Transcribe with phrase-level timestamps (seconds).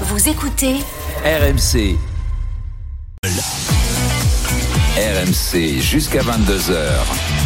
[0.00, 0.74] Vous écoutez
[1.24, 1.96] RMC.
[4.96, 6.74] RMC jusqu'à 22h.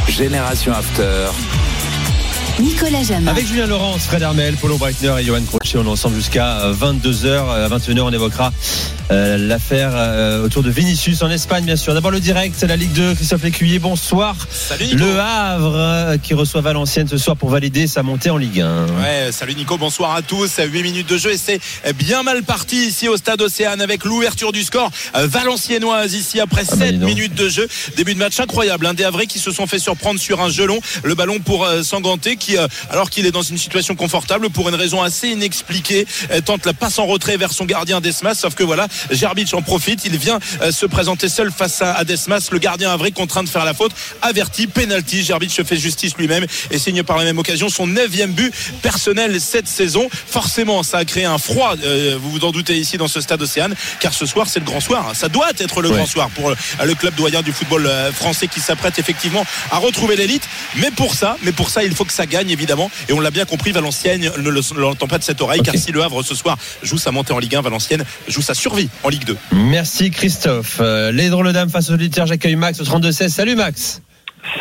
[0.09, 1.27] Génération After.
[2.59, 3.31] Nicolas Jamin.
[3.31, 7.51] Avec Julien Laurence, Fred Hermel, Paulo Breitner et Johan Crochet, on est ensemble jusqu'à 22h.
[7.51, 8.51] À 21h, on évoquera
[9.11, 11.95] l'affaire euh, autour de Vinicius en Espagne, bien sûr.
[11.95, 13.15] D'abord le direct, c'est la Ligue 2.
[13.15, 14.37] Christophe Lécuyer, bonsoir.
[14.51, 14.99] Salut Nico.
[14.99, 18.87] Le Havre euh, qui reçoit Valenciennes ce soir pour valider sa montée en Ligue 1.
[18.87, 20.59] Ouais, salut Nico, bonsoir à tous.
[20.59, 21.61] 8 minutes de jeu et c'est
[21.97, 26.77] bien mal parti ici au stade Océane avec l'ouverture du score valenciennoise ici après Ah
[26.77, 27.09] bah, 7 dis donc.
[27.09, 27.69] minutes de jeu.
[27.97, 28.87] Début de match incroyable.
[28.87, 30.79] Un des Havrais qui se sont fait surprendre sur un gelon.
[31.05, 34.69] Le ballon pour euh, Sanganté qui, euh, alors qu'il est dans une situation confortable, pour
[34.69, 38.35] une raison assez inexpliquée, euh, tente la passe en retrait vers son gardien Desmas.
[38.35, 40.03] Sauf que voilà, Gerbic en profite.
[40.05, 42.49] Il vient euh, se présenter seul face à, Desmas.
[42.51, 43.93] Le gardien Havrais contraint de faire la faute.
[44.23, 45.23] Averti, penalty.
[45.25, 49.41] Gerbic se fait justice lui-même et signe par la même occasion son neuvième but personnel
[49.41, 50.09] cette saison.
[50.27, 53.41] Forcément, ça a créé un froid, euh, vous vous en doutez ici dans ce stade
[53.43, 55.13] Océane, car ce soir c'est le grand soir.
[55.15, 55.97] Ça doit être le Ouais.
[55.97, 60.17] grand soir pour euh, le club doyen du football français qui s'apprête effectivement à retrouver
[60.17, 60.49] l'élite.
[60.77, 62.91] Mais pour ça, mais pour ça, il faut que ça gagne évidemment.
[63.09, 65.75] Et on l'a bien compris, Valenciennes ne le- ne l'entend pas de cette oreille, car
[65.77, 68.88] si le Havre ce soir joue sa montée en Ligue 1, Valenciennes joue sa survie
[69.03, 69.37] en Ligue 2.
[69.53, 70.79] Merci Christophe.
[70.81, 73.29] Euh, les drôles dames face aux solitaires, j'accueille Max au 32-16.
[73.29, 74.03] Salut Max.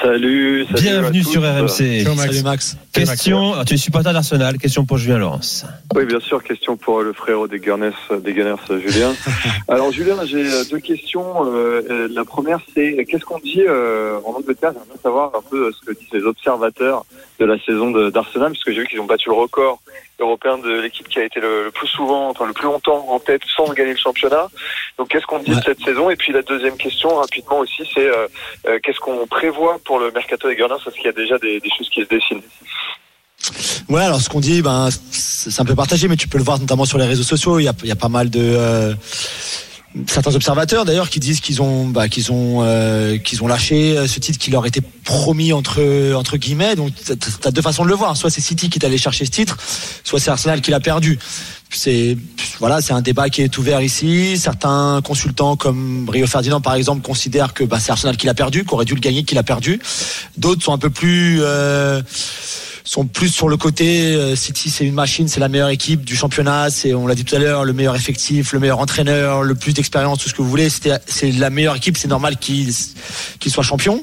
[0.01, 1.31] Salut, salut Bienvenue à tous.
[1.31, 2.03] sur RMC.
[2.03, 2.77] Salut Max.
[2.97, 5.65] Question, ah, tu es supporter d'Arsenal, question pour Julien Laurence.
[5.93, 9.13] Oui, bien sûr, question pour le frérot des Gunners, des Gunners Julien.
[9.67, 11.45] Alors Julien, j'ai euh, deux questions.
[11.45, 14.71] Euh, euh, la première, c'est qu'est-ce qu'on dit euh, en Angleterre?
[14.73, 17.05] J'aimerais savoir un peu euh, ce que disent les observateurs
[17.39, 19.79] de la saison d'Arsenal, puisque j'ai vu qu'ils ont battu le record
[20.19, 23.19] européen de l'équipe qui a été le, le plus souvent, enfin le plus longtemps en
[23.19, 24.47] tête sans gagner le championnat.
[24.97, 26.09] Donc qu'est-ce qu'on dit de cette saison?
[26.09, 28.27] Et puis la deuxième question, rapidement aussi, c'est euh,
[28.67, 30.75] euh, qu'est-ce qu'on prévoit pour le mercato des Gunners?
[30.85, 32.41] Est-ce qu'il y a déjà des, des choses qui se dessinent
[33.89, 36.59] Ouais, alors ce qu'on dit, ben, c'est un peu partagé, mais tu peux le voir
[36.59, 37.59] notamment sur les réseaux sociaux.
[37.59, 38.93] Il y a, il y a pas mal de euh,
[40.07, 44.07] certains observateurs d'ailleurs qui disent qu'ils ont, bah, qu'ils ont, euh, qu'ils ont lâché euh,
[44.07, 46.75] ce titre qui leur était promis entre entre guillemets.
[46.75, 46.91] Donc
[47.41, 48.15] t'as- deux façons de le voir.
[48.17, 49.57] Soit c'est City qui est allé chercher ce titre,
[50.03, 51.17] soit c'est Arsenal qui l'a perdu.
[51.69, 52.17] C'est
[52.59, 54.37] voilà, c'est un débat qui est ouvert ici.
[54.37, 58.63] Certains consultants comme Rio Ferdinand par exemple considèrent que bah, c'est Arsenal qui l'a perdu,
[58.63, 59.81] qu'aurait dû le gagner, qui l'a perdu.
[60.37, 62.01] D'autres sont un peu plus euh,
[62.87, 66.15] sont plus sur le côté euh, City c'est une machine c'est la meilleure équipe du
[66.15, 69.55] championnat c'est on l'a dit tout à l'heure le meilleur effectif le meilleur entraîneur le
[69.55, 72.73] plus d'expérience tout ce que vous voulez c'est la meilleure équipe c'est normal qu'il
[73.39, 74.01] qu'il soit champion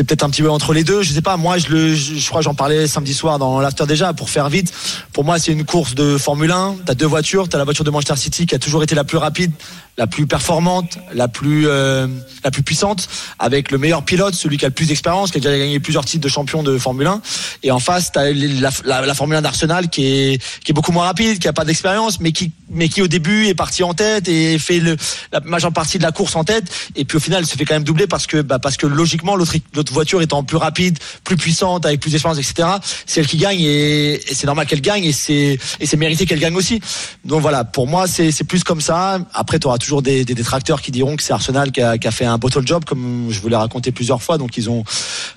[0.00, 1.36] c'est peut-être un petit peu entre les deux je sais pas.
[1.36, 4.72] Moi je le je, crois j'en parlais samedi soir dans l'after déjà pour faire vite.
[5.12, 7.90] Pour moi c'est une course de Formule 1 t'as deux voitures t'as la voiture de
[7.90, 9.52] Manchester City qui a toujours été la plus rapide
[9.98, 12.06] la plus performante la plus euh,
[12.42, 15.40] la plus puissante avec le meilleur pilote celui qui a le plus d'expérience qui a
[15.42, 17.20] déjà gagné plusieurs titres de champion de Formule 1
[17.62, 20.92] et en face t'as la, la, la Formule 1 d'Arsenal qui est qui est beaucoup
[20.92, 23.94] moins rapide qui a pas d'expérience mais qui mais qui au début est parti en
[23.94, 24.96] tête et fait le,
[25.32, 26.64] la majeure partie de la course en tête.
[26.96, 29.36] Et puis au final se fait quand même doubler parce que bah, parce que logiquement
[29.36, 32.68] l'autre voiture étant plus rapide plus puissante avec plus d'expérience etc
[33.06, 36.38] c'est elle qui gagne et, c'est normal qu'elle gagne et c'est et c'est mérité qu'elle
[36.38, 36.80] gagne aussi.
[37.24, 39.18] Donc voilà pour moi c'est c'est plus comme ça.
[39.34, 42.08] Après tu auras toujours des, des détracteurs qui diront que c'est Arsenal qui a, qui
[42.08, 44.38] a fait un bottle job comme je vous l'ai raconté plusieurs fois.
[44.38, 44.84] Donc ils ont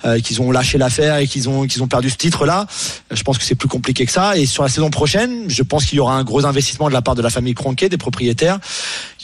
[0.04, 2.66] euh, qu'ils ont lâché l'affaire et qu'ils ont qu'ils ont perdu ce titre là
[3.10, 4.36] je pense que c'est plus compliqué que ça.
[4.36, 7.02] Et sur la saison prochaine je pense qu'il y aura un gros investissement de la
[7.02, 8.58] part de la famille Kroenke des propriétaires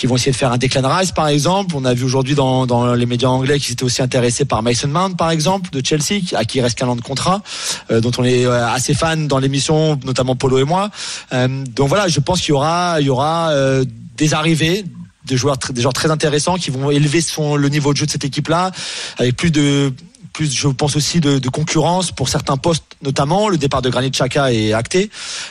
[0.00, 1.74] qui vont essayer de faire un Declan Rice par exemple.
[1.76, 4.88] On a vu aujourd'hui dans, dans les médias anglais qu'ils étaient aussi intéressés par Mason
[4.88, 7.42] Mount par exemple de Chelsea à qui il reste qu'un an de contrat
[7.90, 10.88] euh, dont on est euh, assez fan dans l'émission notamment Polo et moi.
[11.34, 13.84] Euh, donc voilà je pense qu'il y aura il y aura euh,
[14.16, 14.86] des arrivées
[15.26, 18.10] de joueurs des joueurs très intéressants qui vont élever son le niveau de jeu de
[18.10, 18.70] cette équipe là
[19.18, 19.92] avec plus de
[20.32, 23.48] plus je pense aussi de, de concurrence pour certains postes notamment.
[23.48, 25.10] Le départ de Granit Xhaka est acté.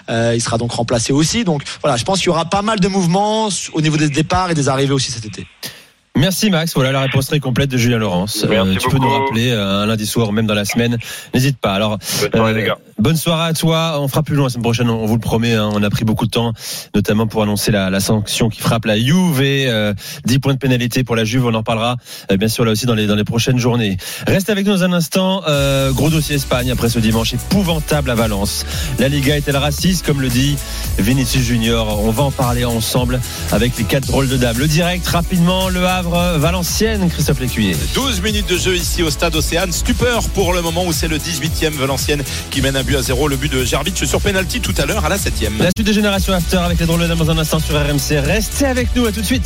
[0.10, 1.44] Euh, il sera donc remplacé aussi.
[1.44, 4.52] Donc voilà je pense qu'il y aura pas mal de mouvements au niveau des départs
[4.52, 5.48] et des arrivées aussi cet été
[6.19, 8.46] Merci Max, voilà la réponse très complète de Julien Laurence.
[8.50, 10.97] Merci tu peux nous rappeler euh, un lundi soir ou même dans la semaine,
[11.34, 11.74] n'hésite pas.
[11.74, 12.78] Alors, Bonne soirée, les gars.
[12.97, 13.97] bonne soirée à toi.
[14.02, 15.53] On fera plus loin la semaine prochaine, on vous le promet.
[15.53, 15.69] hein.
[15.74, 16.52] On a pris beaucoup de temps,
[16.94, 19.94] notamment pour annoncer la, la sanction qui frappe la Juve et euh,
[20.25, 21.45] 10 points de pénalité pour la Juve.
[21.45, 21.95] On en parlera
[22.31, 23.95] euh, bien sûr là aussi dans les dans les prochaines journées.
[24.27, 25.44] Reste avec nous dans un instant.
[25.48, 28.65] Euh, gros dossier Espagne après ce dimanche épouvantable à Valence.
[29.00, 30.06] La Liga est-elle raciste?
[30.06, 30.57] Comme le dit
[30.98, 33.22] Vinicius Junior On va en parler ensemble
[33.54, 34.57] avec les quatre drôles de dames.
[34.57, 37.76] Le direct rapidement, Le Havre, Valenciennes, Christophe Lécuyer.
[37.94, 39.72] 12 minutes de jeu ici au stade Océane.
[39.72, 43.28] Stupeur pour le moment où c'est le 18e Valenciennes qui mène un but à zéro.
[43.28, 45.58] Le but de Gerbic sur penalty tout à l'heure à la 7e.
[45.60, 48.20] La suite de Génération After avec les drôles de dames dans un instant sur RMC.
[48.24, 49.46] Restez avec nous, à tout de suite.